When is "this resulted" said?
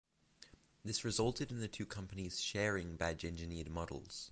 0.83-1.51